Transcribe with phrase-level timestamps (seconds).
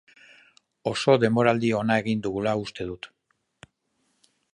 [0.91, 3.09] Oso denboraldi ona egin dugula uste dut.